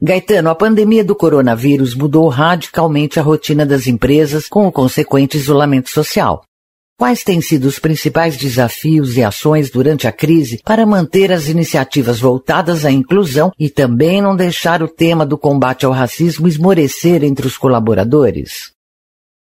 Gaetano, 0.01 0.49
a 0.49 0.55
pandemia 0.55 1.05
do 1.05 1.15
coronavírus 1.15 1.93
mudou 1.93 2.27
radicalmente 2.27 3.19
a 3.19 3.23
rotina 3.23 3.63
das 3.63 3.85
empresas 3.85 4.47
com 4.49 4.67
o 4.67 4.71
consequente 4.71 5.37
isolamento 5.37 5.91
social. 5.91 6.43
Quais 7.01 7.23
têm 7.23 7.41
sido 7.41 7.65
os 7.65 7.79
principais 7.79 8.37
desafios 8.37 9.17
e 9.17 9.23
ações 9.23 9.71
durante 9.71 10.07
a 10.07 10.11
crise 10.11 10.61
para 10.63 10.85
manter 10.85 11.31
as 11.31 11.49
iniciativas 11.49 12.19
voltadas 12.19 12.85
à 12.85 12.91
inclusão 12.91 13.51
e 13.57 13.71
também 13.71 14.21
não 14.21 14.35
deixar 14.35 14.83
o 14.83 14.87
tema 14.87 15.25
do 15.25 15.35
combate 15.35 15.83
ao 15.83 15.91
racismo 15.91 16.47
esmorecer 16.47 17.23
entre 17.23 17.47
os 17.47 17.57
colaboradores? 17.57 18.69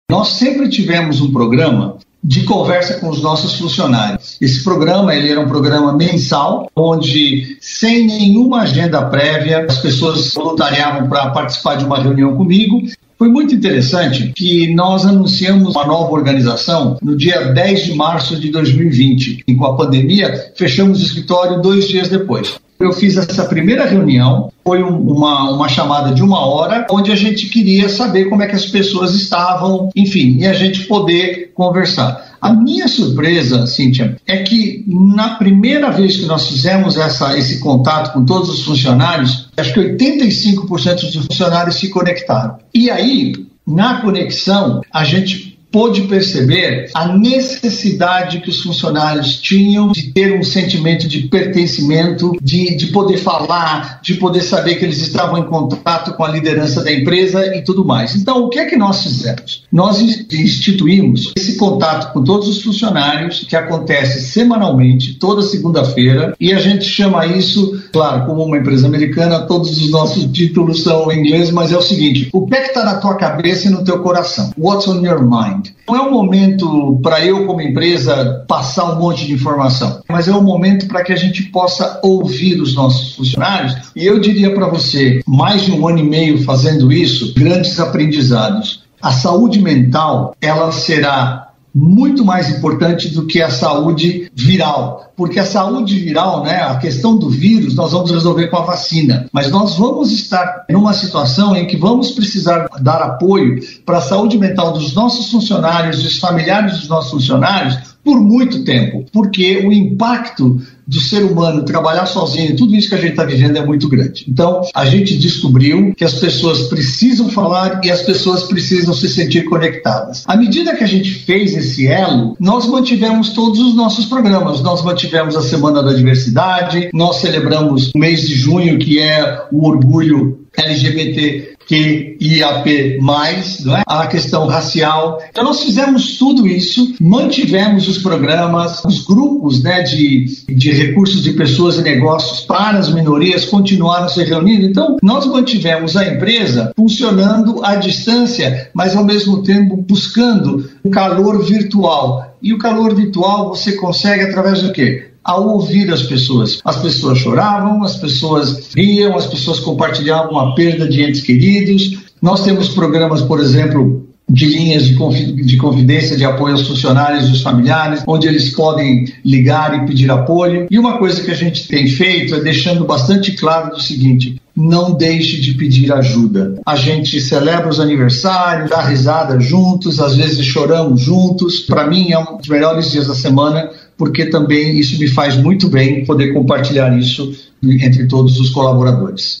Nós 0.08 0.28
sempre 0.28 0.68
tivemos 0.68 1.20
um 1.20 1.32
programa 1.32 1.98
de 2.22 2.44
conversa 2.44 3.00
com 3.00 3.08
os 3.08 3.20
nossos 3.20 3.58
funcionários. 3.58 4.36
Esse 4.40 4.62
programa 4.62 5.12
ele 5.14 5.30
era 5.30 5.40
um 5.40 5.48
programa 5.48 5.92
mensal, 5.92 6.70
onde 6.76 7.58
sem 7.60 8.06
nenhuma 8.06 8.60
agenda 8.60 9.06
prévia 9.06 9.66
as 9.68 9.78
pessoas 9.78 10.32
voluntariavam 10.34 11.08
para 11.08 11.30
participar 11.30 11.76
de 11.76 11.84
uma 11.84 11.98
reunião 11.98 12.36
comigo. 12.36 12.82
Foi 13.20 13.28
muito 13.28 13.54
interessante 13.54 14.32
que 14.34 14.72
nós 14.72 15.04
anunciamos 15.04 15.76
uma 15.76 15.86
nova 15.86 16.10
organização 16.10 16.96
no 17.02 17.14
dia 17.14 17.52
10 17.52 17.84
de 17.84 17.94
março 17.94 18.40
de 18.40 18.48
2020 18.50 19.44
e 19.46 19.54
com 19.54 19.66
a 19.66 19.76
pandemia 19.76 20.54
fechamos 20.56 21.02
o 21.02 21.04
escritório 21.04 21.60
dois 21.60 21.86
dias 21.86 22.08
depois. 22.08 22.58
Eu 22.80 22.92
fiz 22.94 23.16
essa 23.18 23.44
primeira 23.44 23.84
reunião, 23.84 24.50
foi 24.64 24.82
um, 24.82 24.96
uma, 24.96 25.50
uma 25.50 25.68
chamada 25.68 26.14
de 26.14 26.22
uma 26.22 26.40
hora, 26.46 26.86
onde 26.90 27.12
a 27.12 27.14
gente 27.14 27.48
queria 27.48 27.90
saber 27.90 28.24
como 28.30 28.42
é 28.42 28.46
que 28.46 28.56
as 28.56 28.64
pessoas 28.64 29.14
estavam, 29.14 29.90
enfim, 29.94 30.38
e 30.38 30.46
a 30.46 30.54
gente 30.54 30.86
poder 30.86 31.52
conversar. 31.54 32.30
A 32.40 32.54
minha 32.54 32.88
surpresa, 32.88 33.66
Cíntia, 33.66 34.16
é 34.26 34.38
que 34.38 34.82
na 34.88 35.34
primeira 35.34 35.90
vez 35.90 36.16
que 36.16 36.24
nós 36.24 36.48
fizemos 36.48 36.96
essa, 36.96 37.36
esse 37.36 37.60
contato 37.60 38.14
com 38.14 38.24
todos 38.24 38.48
os 38.48 38.62
funcionários, 38.62 39.50
acho 39.58 39.74
que 39.74 39.80
85% 39.80 41.12
dos 41.12 41.26
funcionários 41.26 41.76
se 41.76 41.90
conectaram. 41.90 42.56
E 42.72 42.90
aí, 42.90 43.34
na 43.66 44.00
conexão, 44.00 44.80
a 44.90 45.04
gente 45.04 45.49
pôde 45.70 46.02
perceber 46.02 46.90
a 46.94 47.16
necessidade 47.16 48.40
que 48.40 48.50
os 48.50 48.60
funcionários 48.60 49.36
tinham 49.40 49.92
de 49.92 50.12
ter 50.12 50.38
um 50.38 50.42
sentimento 50.42 51.06
de 51.08 51.28
pertencimento, 51.28 52.36
de, 52.42 52.76
de 52.76 52.88
poder 52.88 53.18
falar, 53.18 54.00
de 54.02 54.14
poder 54.14 54.42
saber 54.42 54.76
que 54.76 54.84
eles 54.84 55.00
estavam 55.00 55.38
em 55.38 55.44
contato 55.44 56.14
com 56.14 56.24
a 56.24 56.28
liderança 56.28 56.82
da 56.82 56.92
empresa 56.92 57.54
e 57.54 57.62
tudo 57.62 57.84
mais. 57.84 58.14
Então, 58.16 58.44
o 58.44 58.48
que 58.48 58.58
é 58.58 58.66
que 58.66 58.76
nós 58.76 59.02
fizemos? 59.02 59.64
Nós 59.70 60.00
instituímos 60.00 61.32
esse 61.36 61.56
contato 61.56 62.12
com 62.12 62.24
todos 62.24 62.48
os 62.48 62.62
funcionários, 62.62 63.44
que 63.48 63.56
acontece 63.56 64.20
semanalmente, 64.20 65.14
toda 65.14 65.42
segunda-feira, 65.42 66.34
e 66.40 66.52
a 66.52 66.58
gente 66.58 66.84
chama 66.84 67.26
isso, 67.26 67.82
claro, 67.92 68.26
como 68.26 68.44
uma 68.44 68.58
empresa 68.58 68.86
americana, 68.86 69.46
todos 69.46 69.70
os 69.80 69.90
nossos 69.90 70.24
títulos 70.32 70.82
são 70.82 71.10
em 71.12 71.20
inglês, 71.20 71.50
mas 71.50 71.72
é 71.72 71.76
o 71.76 71.82
seguinte: 71.82 72.28
o 72.32 72.46
que 72.46 72.54
é 72.54 72.60
que 72.62 72.68
está 72.68 72.84
na 72.84 72.96
tua 72.96 73.14
cabeça 73.14 73.68
e 73.68 73.70
no 73.70 73.84
teu 73.84 74.00
coração? 74.00 74.52
What's 74.56 74.88
on 74.88 75.04
your 75.04 75.22
mind? 75.22 75.59
Não 75.88 75.96
é 75.96 76.00
um 76.02 76.10
momento 76.10 76.98
para 77.02 77.24
eu, 77.24 77.46
como 77.46 77.60
empresa, 77.60 78.44
passar 78.46 78.92
um 78.92 78.98
monte 78.98 79.26
de 79.26 79.32
informação, 79.32 80.02
mas 80.08 80.28
é 80.28 80.32
um 80.32 80.42
momento 80.42 80.86
para 80.86 81.02
que 81.02 81.12
a 81.12 81.16
gente 81.16 81.44
possa 81.44 82.00
ouvir 82.02 82.60
os 82.60 82.74
nossos 82.74 83.14
funcionários. 83.14 83.74
E 83.94 84.06
eu 84.06 84.18
diria 84.18 84.54
para 84.54 84.68
você, 84.68 85.20
mais 85.26 85.62
de 85.62 85.72
um 85.72 85.86
ano 85.86 85.98
e 85.98 86.04
meio 86.04 86.42
fazendo 86.44 86.92
isso, 86.92 87.34
grandes 87.34 87.78
aprendizados. 87.78 88.84
A 89.02 89.12
saúde 89.12 89.60
mental, 89.60 90.36
ela 90.40 90.70
será 90.72 91.49
muito 91.74 92.24
mais 92.24 92.50
importante 92.50 93.08
do 93.08 93.26
que 93.26 93.40
a 93.40 93.50
saúde 93.50 94.30
viral, 94.34 95.12
porque 95.16 95.38
a 95.38 95.46
saúde 95.46 95.98
viral, 95.98 96.42
né, 96.42 96.62
a 96.62 96.76
questão 96.76 97.16
do 97.16 97.28
vírus, 97.28 97.74
nós 97.74 97.92
vamos 97.92 98.10
resolver 98.10 98.48
com 98.48 98.56
a 98.56 98.64
vacina, 98.64 99.26
mas 99.32 99.50
nós 99.50 99.76
vamos 99.76 100.10
estar 100.10 100.64
numa 100.68 100.92
situação 100.92 101.54
em 101.54 101.66
que 101.66 101.76
vamos 101.76 102.10
precisar 102.12 102.68
dar 102.80 103.02
apoio 103.02 103.60
para 103.84 103.98
a 103.98 104.02
saúde 104.02 104.38
mental 104.38 104.72
dos 104.72 104.94
nossos 104.94 105.30
funcionários, 105.30 106.02
dos 106.02 106.18
familiares 106.18 106.78
dos 106.78 106.88
nossos 106.88 107.10
funcionários, 107.10 107.89
por 108.04 108.20
muito 108.20 108.64
tempo, 108.64 109.04
porque 109.12 109.58
o 109.58 109.72
impacto 109.72 110.60
do 110.86 111.00
ser 111.00 111.22
humano 111.22 111.64
trabalhar 111.64 112.06
sozinho, 112.06 112.56
tudo 112.56 112.74
isso 112.74 112.88
que 112.88 112.94
a 112.96 112.98
gente 112.98 113.10
está 113.10 113.24
vivendo 113.24 113.56
é 113.56 113.64
muito 113.64 113.88
grande. 113.88 114.24
Então, 114.28 114.62
a 114.74 114.84
gente 114.84 115.16
descobriu 115.16 115.94
que 115.94 116.04
as 116.04 116.14
pessoas 116.14 116.62
precisam 116.62 117.28
falar 117.28 117.80
e 117.84 117.90
as 117.90 118.02
pessoas 118.02 118.44
precisam 118.44 118.92
se 118.92 119.08
sentir 119.08 119.44
conectadas. 119.44 120.24
À 120.26 120.36
medida 120.36 120.74
que 120.74 120.82
a 120.82 120.88
gente 120.88 121.10
fez 121.14 121.56
esse 121.56 121.86
elo, 121.86 122.36
nós 122.40 122.66
mantivemos 122.66 123.30
todos 123.30 123.60
os 123.60 123.76
nossos 123.76 124.06
programas. 124.06 124.60
Nós 124.62 124.82
mantivemos 124.82 125.36
a 125.36 125.42
Semana 125.42 125.80
da 125.82 125.92
Diversidade, 125.92 126.90
nós 126.92 127.16
celebramos 127.20 127.92
o 127.94 127.98
mês 127.98 128.26
de 128.26 128.34
junho, 128.34 128.78
que 128.78 128.98
é 128.98 129.44
o 129.52 129.68
orgulho 129.68 130.40
LGBT 130.56 131.56
que 131.70 132.16
IAP+, 132.20 132.98
não 133.00 133.76
é? 133.76 133.84
a 133.86 134.04
questão 134.08 134.48
racial. 134.48 135.22
Então 135.30 135.44
nós 135.44 135.62
fizemos 135.62 136.18
tudo 136.18 136.48
isso, 136.48 136.96
mantivemos 137.00 137.86
os 137.86 137.98
programas, 137.98 138.84
os 138.84 139.04
grupos 139.04 139.62
né, 139.62 139.80
de, 139.82 140.24
de 140.48 140.72
recursos 140.72 141.22
de 141.22 141.32
pessoas 141.34 141.78
e 141.78 141.82
negócios 141.82 142.40
para 142.40 142.76
as 142.76 142.92
minorias 142.92 143.44
continuaram 143.44 144.08
se 144.08 144.24
reunindo. 144.24 144.66
Então 144.66 144.96
nós 145.00 145.24
mantivemos 145.26 145.96
a 145.96 146.08
empresa 146.08 146.72
funcionando 146.74 147.64
à 147.64 147.76
distância, 147.76 148.68
mas 148.74 148.96
ao 148.96 149.04
mesmo 149.04 149.44
tempo 149.44 149.76
buscando 149.76 150.68
o 150.82 150.90
calor 150.90 151.40
virtual. 151.44 152.36
E 152.42 152.52
o 152.52 152.58
calor 152.58 152.96
virtual 152.96 153.50
você 153.50 153.76
consegue 153.76 154.24
através 154.24 154.60
do 154.62 154.72
quê? 154.72 155.09
Ao 155.30 155.48
ouvir 155.48 155.92
as 155.92 156.02
pessoas. 156.02 156.60
As 156.64 156.76
pessoas 156.76 157.18
choravam, 157.18 157.84
as 157.84 157.96
pessoas 157.96 158.70
riam, 158.74 159.16
as 159.16 159.26
pessoas 159.26 159.60
compartilhavam 159.60 160.38
a 160.38 160.54
perda 160.54 160.88
de 160.88 161.02
entes 161.02 161.22
queridos. 161.22 161.98
Nós 162.20 162.42
temos 162.42 162.68
programas, 162.70 163.22
por 163.22 163.38
exemplo, 163.38 164.06
de 164.28 164.46
linhas 164.46 164.84
de 164.84 165.56
confidência 165.56 166.16
de 166.16 166.24
apoio 166.24 166.54
aos 166.54 166.66
funcionários 166.66 167.28
e 167.28 167.32
os 167.32 167.42
familiares, 167.42 168.02
onde 168.06 168.28
eles 168.28 168.50
podem 168.50 169.04
ligar 169.24 169.74
e 169.76 169.86
pedir 169.86 170.10
apoio. 170.10 170.66
E 170.70 170.78
uma 170.78 170.98
coisa 170.98 171.22
que 171.22 171.30
a 171.30 171.34
gente 171.34 171.66
tem 171.66 171.86
feito 171.86 172.34
é 172.34 172.40
deixando 172.40 172.84
bastante 172.84 173.32
claro 173.32 173.74
o 173.74 173.80
seguinte: 173.80 174.40
não 174.56 174.92
deixe 174.92 175.40
de 175.40 175.54
pedir 175.54 175.92
ajuda. 175.92 176.60
A 176.66 176.76
gente 176.76 177.20
celebra 177.20 177.68
os 177.68 177.80
aniversários, 177.80 178.70
dá 178.70 178.82
risada 178.82 179.40
juntos, 179.40 180.00
às 180.00 180.16
vezes 180.16 180.44
choramos 180.46 181.00
juntos. 181.00 181.60
Para 181.60 181.86
mim 181.86 182.12
é 182.12 182.18
um 182.18 182.36
dos 182.36 182.48
melhores 182.48 182.90
dias 182.90 183.06
da 183.06 183.14
semana 183.14 183.70
porque 184.00 184.24
também 184.30 184.78
isso 184.78 184.98
me 184.98 185.06
faz 185.06 185.36
muito 185.36 185.68
bem 185.68 186.06
poder 186.06 186.32
compartilhar 186.32 186.98
isso 186.98 187.36
entre 187.62 188.08
todos 188.08 188.40
os 188.40 188.48
colaboradores. 188.48 189.36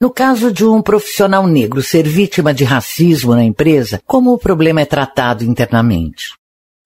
No 0.00 0.10
caso 0.14 0.52
de 0.52 0.64
um 0.64 0.80
profissional 0.80 1.48
negro 1.48 1.82
ser 1.82 2.06
vítima 2.06 2.54
de 2.54 2.62
racismo 2.62 3.34
na 3.34 3.42
empresa, 3.42 4.00
como 4.06 4.32
o 4.32 4.38
problema 4.38 4.80
é 4.80 4.84
tratado 4.84 5.42
internamente? 5.42 6.34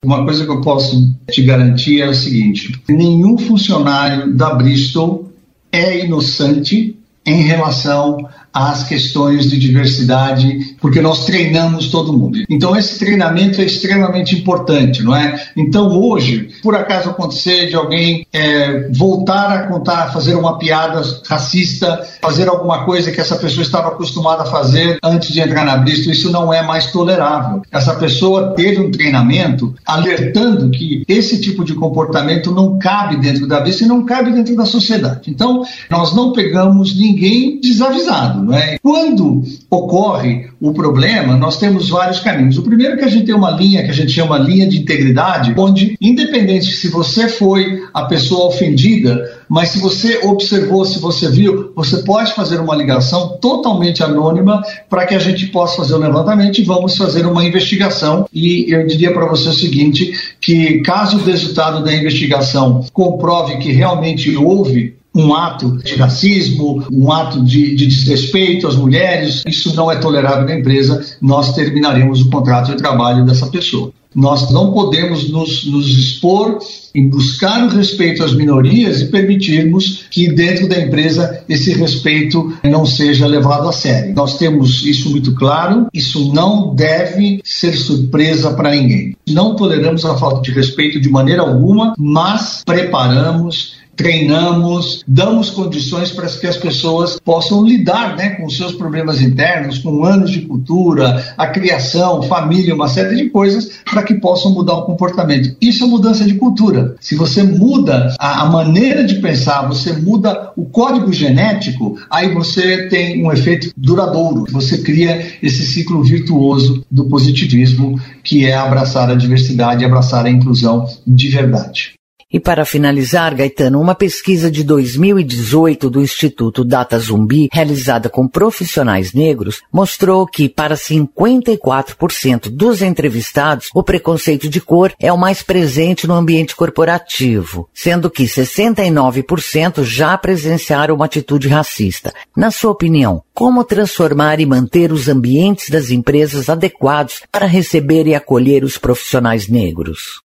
Uma 0.02 0.25
coisa 0.25 0.47
que 0.47 0.50
eu 0.50 0.62
posso 0.62 1.14
te 1.30 1.42
garantir 1.42 2.00
é 2.00 2.09
o 2.09 2.14
seguinte: 2.14 2.80
nenhum 2.88 3.37
funcionário 3.37 4.35
da 4.35 4.54
Bristol 4.54 5.30
é 5.71 6.07
inocente 6.07 6.97
em 7.26 7.42
relação 7.42 8.26
às 8.52 8.85
questões 8.85 9.49
de 9.49 9.59
diversidade, 9.59 10.76
porque 10.80 11.00
nós 11.00 11.25
treinamos 11.25 11.88
todo 11.88 12.12
mundo. 12.12 12.38
Então 12.49 12.76
esse 12.76 12.99
treinamento 12.99 13.61
é 13.61 13.64
extremamente 13.64 14.37
importante, 14.37 15.02
não 15.02 15.14
é? 15.14 15.40
Então 15.57 15.88
hoje, 15.88 16.50
por 16.62 16.75
acaso 16.75 17.11
acontecer 17.11 17.69
de 17.69 17.76
alguém 17.76 18.26
é, 18.33 18.88
voltar 18.92 19.52
a 19.52 19.66
contar, 19.66 20.12
fazer 20.12 20.35
uma 20.35 20.59
piada 20.59 21.02
racista, 21.28 22.07
fazer 22.21 22.49
alguma 22.49 22.85
coisa 22.85 23.11
que 23.11 23.21
essa 23.21 23.37
pessoa 23.37 23.62
estava 23.62 23.88
acostumada 23.88 24.42
a 24.42 24.47
fazer 24.47 24.99
antes 25.02 25.33
de 25.33 25.40
entrar 25.40 25.64
na 25.64 25.76
Bristol, 25.76 26.12
isso 26.12 26.30
não 26.30 26.52
é 26.52 26.62
mais 26.62 26.87
tolerável. 26.87 27.62
Essa 27.71 27.95
pessoa 27.95 28.54
teve 28.54 28.80
um 28.80 28.90
treinamento 28.90 29.75
alertando 29.87 30.71
que 30.71 31.04
esse 31.07 31.40
tipo 31.40 31.64
de 31.64 31.75
comportamento 31.75 32.50
não 32.50 32.78
cabe 32.78 33.16
dentro 33.16 33.47
da 33.47 33.61
Bristol 33.61 33.87
e 33.87 33.88
não 33.88 34.04
cabe 34.04 34.33
dentro 34.33 34.57
da 34.57 34.64
sociedade. 34.64 35.30
Então 35.30 35.62
nós 35.88 36.14
não 36.14 36.33
pegamos 36.33 36.97
ninguém 36.97 37.61
desavisado. 37.61 38.39
Não 38.40 38.54
é? 38.54 38.78
Quando 38.82 39.42
ocorre 39.70 40.49
o 40.61 40.73
problema, 40.73 41.37
nós 41.37 41.59
temos 41.59 41.88
vários 41.88 42.20
caminhos. 42.20 42.59
O 42.59 42.62
primeiro 42.62 42.94
é 42.94 42.97
que 42.97 43.04
a 43.04 43.09
gente 43.09 43.26
tem 43.26 43.35
uma 43.35 43.50
linha 43.50 43.82
que 43.82 43.90
a 43.90 43.94
gente 43.94 44.12
chama 44.12 44.38
linha 44.38 44.68
de 44.68 44.78
integridade, 44.78 45.54
onde, 45.56 45.97
independente 46.00 46.66
se 46.66 46.88
você 46.88 47.28
foi 47.28 47.82
a 47.92 48.04
pessoa 48.04 48.49
ofendida, 48.49 49.40
mas 49.49 49.70
se 49.70 49.78
você 49.78 50.20
observou, 50.25 50.85
se 50.85 50.99
você 50.99 51.30
viu, 51.30 51.73
você 51.75 52.02
pode 52.02 52.32
fazer 52.35 52.61
uma 52.61 52.75
ligação 52.75 53.38
totalmente 53.40 54.02
anônima 54.02 54.62
para 54.88 55.06
que 55.06 55.14
a 55.14 55.18
gente 55.18 55.47
possa 55.47 55.78
fazer 55.78 55.94
o 55.94 55.99
levantamento 55.99 56.59
e 56.59 56.64
vamos 56.64 56.97
fazer 56.97 57.26
uma 57.26 57.44
investigação. 57.44 58.26
E 58.32 58.73
eu 58.73 58.87
diria 58.87 59.12
para 59.12 59.26
você 59.26 59.49
o 59.49 59.52
seguinte, 59.52 60.12
que 60.40 60.80
caso 60.82 61.18
o 61.18 61.25
resultado 61.25 61.82
da 61.82 61.92
investigação 61.92 62.85
comprove 62.92 63.56
que 63.59 63.73
realmente 63.73 64.37
houve 64.37 65.00
um 65.14 65.35
ato 65.35 65.79
de 65.79 65.95
racismo, 65.97 66.85
um 66.90 67.11
ato 67.11 67.43
de, 67.45 67.75
de, 67.75 67.87
desrespeito 67.87 68.67
às 68.67 68.76
mulheres, 68.76 69.43
isso 69.47 69.75
não 69.75 69.90
é 69.90 69.97
tolerável 69.97 70.47
na 70.47 70.59
empresa, 70.59 71.05
nós 71.21 71.52
terminaremos 71.55 72.21
o 72.23 72.31
contrato 72.31 72.71
de 72.71 72.76
trabalho 72.76 73.25
dessa 73.25 73.47
pessoa. 73.47 73.93
Nós 74.14 74.50
não 74.50 74.73
podemos 74.73 75.31
nos, 75.31 75.64
nos 75.67 75.87
expor 75.87 76.59
em 76.93 77.09
buscar 77.09 77.64
o 77.64 77.69
respeito 77.69 78.25
às 78.25 78.35
minorias 78.35 79.00
e 79.00 79.07
permitirmos 79.07 80.07
que 80.11 80.33
dentro 80.33 80.69
da 80.69 80.81
empresa 80.81 81.45
esse 81.49 81.73
respeito 81.73 82.52
não 82.64 82.85
seja 82.85 83.26
levado 83.26 83.69
a 83.69 83.73
sério. 83.73 84.12
Nós 84.14 84.37
temos 84.37 84.85
isso 84.85 85.11
muito 85.11 85.33
claro, 85.35 85.87
isso 85.95 86.33
não 86.33 86.75
deve 86.75 87.40
ser 87.45 87.76
surpresa 87.76 88.52
para 88.55 88.73
ninguém. 88.73 89.17
Não 89.29 89.55
toleramos 89.55 90.05
a 90.05 90.17
falta 90.17 90.43
de 90.43 90.50
respeito 90.50 91.00
de 91.00 91.09
maneira 91.09 91.43
alguma, 91.43 91.95
mas 91.97 92.62
preparamos 92.67 93.79
treinamos, 94.00 95.04
damos 95.07 95.50
condições 95.50 96.11
para 96.11 96.26
que 96.26 96.47
as 96.47 96.57
pessoas 96.57 97.21
possam 97.23 97.62
lidar 97.62 98.16
né, 98.16 98.30
com 98.30 98.49
seus 98.49 98.73
problemas 98.73 99.21
internos, 99.21 99.76
com 99.76 100.07
anos 100.07 100.30
de 100.30 100.40
cultura, 100.40 101.35
a 101.37 101.47
criação, 101.49 102.23
família, 102.23 102.75
uma 102.75 102.88
série 102.88 103.14
de 103.14 103.28
coisas 103.28 103.73
para 103.85 104.02
que 104.02 104.14
possam 104.14 104.54
mudar 104.54 104.73
o 104.73 104.87
comportamento. 104.87 105.54
Isso 105.61 105.85
é 105.85 105.87
mudança 105.87 106.25
de 106.25 106.33
cultura. 106.35 106.95
Se 106.99 107.14
você 107.14 107.42
muda 107.42 108.14
a, 108.19 108.40
a 108.40 108.47
maneira 108.47 109.04
de 109.04 109.16
pensar, 109.16 109.69
você 109.69 109.92
muda 109.92 110.50
o 110.57 110.64
código 110.64 111.12
genético, 111.12 111.99
aí 112.11 112.33
você 112.33 112.88
tem 112.88 113.23
um 113.23 113.30
efeito 113.30 113.71
duradouro. 113.76 114.47
Você 114.50 114.78
cria 114.78 115.26
esse 115.42 115.66
ciclo 115.66 116.02
virtuoso 116.02 116.83
do 116.90 117.04
positivismo, 117.04 118.00
que 118.25 118.47
é 118.47 118.54
abraçar 118.54 119.11
a 119.11 119.14
diversidade, 119.14 119.85
abraçar 119.85 120.25
a 120.25 120.30
inclusão 120.30 120.87
de 121.07 121.28
verdade. 121.28 122.00
E 122.32 122.38
para 122.38 122.64
finalizar, 122.64 123.34
Gaetano, 123.34 123.80
uma 123.80 123.92
pesquisa 123.92 124.49
de 124.49 124.62
2018 124.62 125.90
do 125.90 126.00
Instituto 126.00 126.64
Data 126.64 126.96
Zumbi, 126.96 127.49
realizada 127.52 128.08
com 128.08 128.28
profissionais 128.28 129.12
negros, 129.12 129.62
mostrou 129.72 130.25
que 130.25 130.49
para 130.49 130.76
54% 130.76 132.49
dos 132.49 132.82
entrevistados, 132.82 133.68
o 133.75 133.82
preconceito 133.82 134.49
de 134.49 134.60
cor 134.60 134.92
é 135.00 135.12
o 135.12 135.18
mais 135.18 135.42
presente 135.42 136.06
no 136.06 136.14
ambiente 136.14 136.54
corporativo, 136.54 137.68
sendo 137.75 138.08
que 138.08 138.22
69% 138.22 139.82
já 139.82 140.16
presenciaram 140.16 140.94
uma 140.94 141.06
atitude 141.06 141.49
racista. 141.49 142.14
Na 142.37 142.52
sua 142.52 142.70
opinião, 142.70 143.25
como 143.34 143.64
transformar 143.64 144.38
e 144.38 144.46
manter 144.46 144.92
os 144.92 145.08
ambientes 145.08 145.68
das 145.68 145.90
empresas 145.90 146.49
adequados 146.49 147.22
para 147.32 147.46
receber 147.46 148.06
e 148.06 148.14
acolher 148.14 148.62
os 148.62 148.78
profissionais 148.78 149.49
negros? 149.49 150.20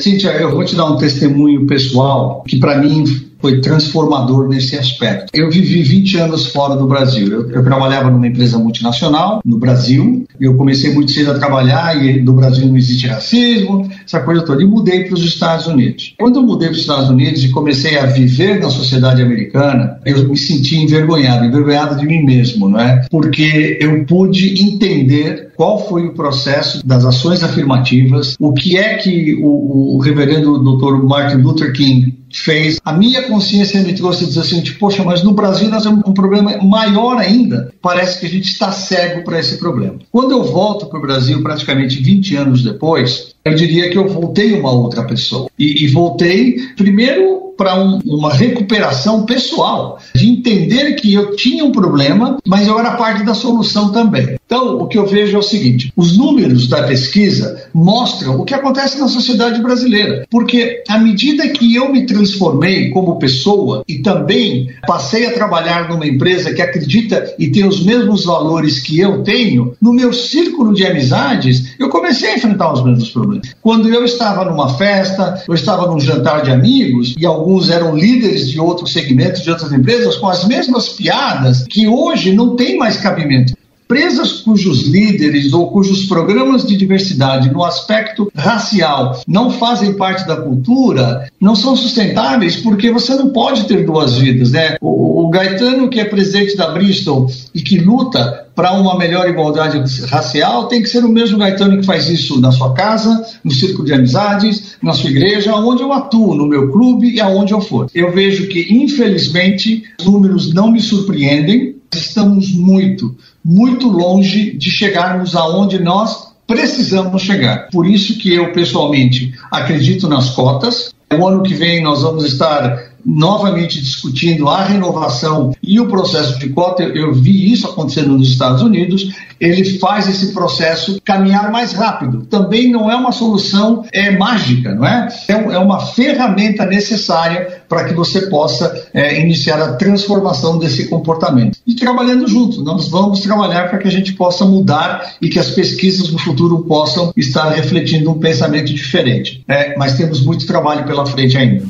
Cíntia, 0.00 0.30
eu 0.30 0.50
vou 0.50 0.64
te 0.64 0.74
dar 0.74 0.86
um 0.86 0.96
testemunho 0.96 1.66
pessoal 1.66 2.42
que 2.46 2.58
para 2.58 2.78
mim 2.78 3.29
foi 3.40 3.60
transformador 3.60 4.48
nesse 4.48 4.76
aspecto. 4.76 5.30
Eu 5.32 5.50
vivi 5.50 5.82
20 5.82 6.18
anos 6.18 6.46
fora 6.46 6.76
do 6.76 6.86
Brasil. 6.86 7.28
Eu, 7.28 7.50
eu, 7.50 7.64
trabalhava 7.64 8.10
numa 8.10 8.26
empresa 8.26 8.58
multinacional 8.58 9.40
no 9.44 9.58
Brasil. 9.58 10.24
Eu 10.38 10.54
comecei 10.54 10.92
muito 10.92 11.10
cedo 11.12 11.32
a 11.32 11.38
trabalhar 11.38 12.02
e 12.02 12.22
no 12.22 12.32
Brasil 12.32 12.66
não 12.66 12.76
existe 12.76 13.06
racismo, 13.06 13.88
essa 14.04 14.20
coisa 14.20 14.42
toda. 14.42 14.62
E 14.62 14.66
mudei 14.66 15.04
para 15.04 15.14
os 15.14 15.24
Estados 15.24 15.66
Unidos. 15.66 16.14
Quando 16.18 16.36
eu 16.36 16.42
mudei 16.42 16.68
para 16.68 16.74
os 16.74 16.80
Estados 16.80 17.08
Unidos 17.08 17.42
e 17.44 17.50
comecei 17.50 17.98
a 17.98 18.06
viver 18.06 18.60
na 18.60 18.70
sociedade 18.70 19.22
americana, 19.22 19.98
eu 20.04 20.28
me 20.28 20.36
senti 20.36 20.76
envergonhado, 20.76 21.44
envergonhado 21.44 21.96
de 21.96 22.06
mim 22.06 22.24
mesmo, 22.24 22.68
não 22.68 22.80
é? 22.80 23.06
Porque 23.10 23.78
eu 23.80 24.04
pude 24.04 24.62
entender 24.62 25.50
qual 25.56 25.88
foi 25.88 26.06
o 26.06 26.14
processo 26.14 26.86
das 26.86 27.04
ações 27.04 27.42
afirmativas, 27.42 28.34
o 28.38 28.52
que 28.52 28.76
é 28.76 28.94
que 28.94 29.38
o, 29.42 29.96
o 29.96 29.98
reverendo 29.98 30.58
Dr. 30.58 31.02
Martin 31.04 31.36
Luther 31.36 31.72
King 31.72 32.19
fez. 32.32 32.80
A 32.84 32.92
minha 32.92 33.22
consciência 33.22 33.80
me 33.82 33.94
trouxe 33.94 34.26
dizer 34.26 34.40
assim, 34.40 34.60
tipo, 34.62 34.78
poxa, 34.78 35.02
mas 35.02 35.22
no 35.22 35.32
Brasil 35.32 35.68
nós 35.68 35.82
temos 35.82 36.02
um 36.06 36.12
problema 36.12 36.56
maior 36.58 37.18
ainda. 37.18 37.72
Parece 37.82 38.20
que 38.20 38.26
a 38.26 38.28
gente 38.28 38.46
está 38.46 38.72
cego 38.72 39.24
para 39.24 39.38
esse 39.38 39.58
problema. 39.58 39.98
Quando 40.10 40.32
eu 40.32 40.44
volto 40.44 40.86
para 40.86 40.98
o 40.98 41.02
Brasil, 41.02 41.42
praticamente 41.42 42.02
20 42.02 42.36
anos 42.36 42.62
depois, 42.62 43.34
eu 43.44 43.54
diria 43.54 43.90
que 43.90 43.98
eu 43.98 44.08
voltei 44.08 44.52
uma 44.52 44.70
outra 44.70 45.04
pessoa. 45.04 45.48
E, 45.58 45.84
e 45.84 45.88
voltei, 45.88 46.56
primeiro, 46.76 47.49
para 47.60 47.78
um, 47.78 47.98
uma 48.06 48.32
recuperação 48.32 49.26
pessoal, 49.26 49.98
de 50.14 50.30
entender 50.30 50.94
que 50.94 51.12
eu 51.12 51.36
tinha 51.36 51.62
um 51.62 51.70
problema, 51.70 52.38
mas 52.46 52.66
eu 52.66 52.78
era 52.78 52.92
parte 52.92 53.22
da 53.22 53.34
solução 53.34 53.92
também. 53.92 54.38
Então, 54.46 54.78
o 54.78 54.86
que 54.86 54.96
eu 54.96 55.06
vejo 55.06 55.36
é 55.36 55.38
o 55.38 55.42
seguinte: 55.42 55.92
os 55.94 56.16
números 56.16 56.66
da 56.66 56.84
pesquisa 56.84 57.68
mostram 57.74 58.40
o 58.40 58.44
que 58.46 58.54
acontece 58.54 58.98
na 58.98 59.08
sociedade 59.08 59.60
brasileira. 59.60 60.26
Porque 60.30 60.82
à 60.88 60.98
medida 60.98 61.50
que 61.50 61.74
eu 61.74 61.92
me 61.92 62.06
transformei 62.06 62.88
como 62.88 63.18
pessoa 63.18 63.84
e 63.86 63.98
também 63.98 64.70
passei 64.86 65.26
a 65.26 65.32
trabalhar 65.32 65.90
numa 65.90 66.06
empresa 66.06 66.54
que 66.54 66.62
acredita 66.62 67.34
e 67.38 67.50
tem 67.50 67.66
os 67.66 67.84
mesmos 67.84 68.24
valores 68.24 68.80
que 68.80 68.98
eu 68.98 69.22
tenho, 69.22 69.74
no 69.82 69.92
meu 69.92 70.14
círculo 70.14 70.72
de 70.72 70.86
amizades, 70.86 71.74
eu 71.78 71.90
comecei 71.90 72.30
a 72.30 72.36
enfrentar 72.36 72.72
os 72.72 72.82
mesmos 72.82 73.10
problemas. 73.10 73.54
Quando 73.60 73.88
eu 73.88 74.02
estava 74.02 74.46
numa 74.46 74.70
festa, 74.78 75.44
eu 75.46 75.54
estava 75.54 75.86
num 75.86 76.00
jantar 76.00 76.42
de 76.42 76.50
amigos 76.50 77.14
e 77.18 77.26
alguns 77.26 77.49
alguns 77.50 77.68
eram 77.68 77.96
líderes 77.96 78.48
de 78.48 78.60
outros 78.60 78.92
segmentos, 78.92 79.42
de 79.42 79.50
outras 79.50 79.72
empresas, 79.72 80.14
com 80.16 80.28
as 80.28 80.46
mesmas 80.46 80.88
piadas 80.90 81.66
que 81.68 81.88
hoje 81.88 82.32
não 82.32 82.54
tem 82.54 82.78
mais 82.78 82.96
cabimento. 82.96 83.54
Empresas 83.90 84.34
cujos 84.34 84.86
líderes 84.86 85.52
ou 85.52 85.68
cujos 85.72 86.04
programas 86.04 86.64
de 86.64 86.76
diversidade 86.76 87.52
no 87.52 87.64
aspecto 87.64 88.30
racial 88.32 89.20
não 89.26 89.50
fazem 89.50 89.94
parte 89.94 90.24
da 90.28 90.36
cultura 90.36 91.28
não 91.40 91.56
são 91.56 91.74
sustentáveis 91.74 92.54
porque 92.54 92.92
você 92.92 93.16
não 93.16 93.30
pode 93.30 93.64
ter 93.64 93.84
duas 93.84 94.16
vidas, 94.16 94.52
né? 94.52 94.76
O, 94.80 95.24
o 95.24 95.28
Gaetano, 95.28 95.88
que 95.88 95.98
é 95.98 96.04
presidente 96.04 96.56
da 96.56 96.70
Bristol 96.70 97.28
e 97.52 97.60
que 97.62 97.78
luta 97.78 98.46
para 98.54 98.74
uma 98.74 98.96
melhor 98.96 99.28
igualdade 99.28 99.82
racial, 100.06 100.68
tem 100.68 100.82
que 100.82 100.88
ser 100.88 101.04
o 101.04 101.08
mesmo 101.08 101.38
Gaetano 101.38 101.80
que 101.80 101.86
faz 101.86 102.08
isso 102.08 102.40
na 102.40 102.52
sua 102.52 102.72
casa, 102.74 103.26
no 103.42 103.50
círculo 103.50 103.86
de 103.86 103.92
amizades, 103.92 104.76
na 104.80 104.92
sua 104.92 105.10
igreja, 105.10 105.56
onde 105.56 105.82
eu 105.82 105.92
atuo, 105.92 106.36
no 106.36 106.46
meu 106.46 106.70
clube 106.70 107.10
e 107.10 107.20
aonde 107.20 107.52
eu 107.52 107.60
for. 107.60 107.88
Eu 107.92 108.12
vejo 108.12 108.46
que, 108.46 108.72
infelizmente, 108.72 109.82
os 109.98 110.06
números 110.06 110.54
não 110.54 110.70
me 110.70 110.80
surpreendem, 110.80 111.80
estamos 111.92 112.54
muito, 112.54 113.16
muito 113.44 113.88
longe 113.88 114.56
de 114.56 114.70
chegarmos 114.70 115.34
aonde 115.34 115.78
nós 115.78 116.30
precisamos 116.46 117.22
chegar. 117.22 117.68
Por 117.70 117.86
isso 117.86 118.18
que 118.18 118.34
eu, 118.34 118.52
pessoalmente, 118.52 119.32
acredito 119.50 120.08
nas 120.08 120.30
cotas. 120.30 120.92
O 121.16 121.26
ano 121.26 121.42
que 121.42 121.54
vem 121.54 121.82
nós 121.82 122.02
vamos 122.02 122.24
estar 122.24 122.89
novamente 123.04 123.80
discutindo 123.80 124.48
a 124.48 124.64
renovação 124.64 125.54
e 125.62 125.80
o 125.80 125.88
processo 125.88 126.38
de 126.38 126.48
cota. 126.50 126.82
Eu, 126.82 126.94
eu, 126.94 127.14
vi 127.14 127.52
isso 127.52 127.66
acontecendo 127.66 128.16
nos 128.16 128.28
Estados 128.28 128.62
Unidos. 128.62 129.12
Ele 129.40 129.78
faz 129.78 130.06
esse 130.08 130.32
processo 130.32 131.00
caminhar 131.04 131.50
mais 131.50 131.72
rápido. 131.72 132.26
Também 132.26 132.70
não 132.70 132.90
é 132.90 132.94
uma 132.94 133.12
solução 133.12 133.84
é, 133.92 134.10
mágica, 134.10 134.74
não 134.74 134.86
é? 134.86 135.08
É, 135.28 135.32
é 135.32 135.58
uma 135.58 135.80
ferramenta 135.80 136.66
necessária 136.66 137.62
para 137.68 137.84
que 137.84 137.94
você 137.94 138.22
possa 138.22 138.88
é, 138.92 139.20
iniciar 139.20 139.62
a 139.62 139.74
transformação 139.74 140.58
desse 140.58 140.88
comportamento. 140.88 141.58
E 141.66 141.74
trabalhando 141.74 142.28
junto, 142.28 142.62
nós 142.62 142.88
vamos 142.88 143.20
trabalhar 143.20 143.68
para 143.68 143.78
que 143.78 143.88
a 143.88 143.90
gente 143.90 144.12
possa 144.12 144.44
mudar 144.44 145.14
e 145.22 145.28
que 145.28 145.38
as 145.38 145.50
pesquisas 145.50 146.10
no 146.10 146.18
futuro 146.18 146.64
possam 146.64 147.12
estar 147.16 147.48
refletindo 147.50 148.10
um 148.10 148.18
pensamento 148.18 148.74
diferente. 148.74 149.42
É, 149.48 149.76
mas 149.76 149.94
temos 149.94 150.20
muito 150.20 150.46
trabalho 150.46 150.84
pela 150.84 151.06
frente 151.06 151.36
ainda. 151.36 151.64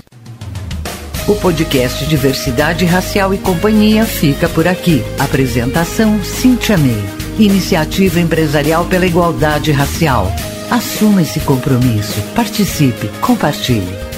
O 1.31 1.37
podcast 1.37 2.05
Diversidade 2.07 2.85
Racial 2.85 3.33
e 3.33 3.38
Companhia 3.38 4.05
fica 4.05 4.49
por 4.49 4.66
aqui. 4.66 5.01
Apresentação 5.16 6.21
Cintia 6.25 6.77
May. 6.77 7.01
Iniciativa 7.38 8.19
Empresarial 8.19 8.85
pela 8.87 9.07
Igualdade 9.07 9.71
Racial. 9.71 10.27
Assuma 10.69 11.23
esse 11.23 11.38
compromisso. 11.38 12.21
Participe. 12.35 13.07
Compartilhe. 13.21 14.10